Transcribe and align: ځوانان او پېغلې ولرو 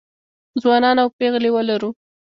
ځوانان 0.61 0.97
او 1.03 1.07
پېغلې 1.17 1.49
ولرو 1.53 1.89